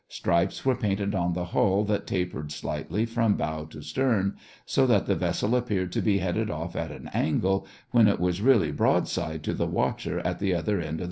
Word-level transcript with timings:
Stripes 0.07 0.65
were 0.65 0.73
painted 0.73 1.13
on 1.13 1.33
the 1.33 1.45
hull 1.53 1.83
that 1.83 2.07
tapered 2.07 2.51
slightly, 2.51 3.05
from 3.05 3.35
bow 3.37 3.65
to 3.65 3.83
stern, 3.83 4.35
so 4.65 4.87
that 4.87 5.05
the 5.05 5.13
vessel 5.13 5.55
appeared 5.55 5.91
to 5.91 6.01
be 6.01 6.17
headed 6.17 6.49
off 6.49 6.75
at 6.75 6.91
an 6.91 7.07
angle, 7.13 7.67
when 7.91 8.07
it 8.07 8.19
was 8.19 8.41
really 8.41 8.71
broadside 8.71 9.43
to 9.43 9.53
the 9.53 9.67
watcher 9.67 10.17
at 10.21 10.39
the 10.39 10.55
other 10.55 10.57
end 10.57 10.59
of 10.77 10.79
the 10.79 10.83
periscope. 10.93 10.99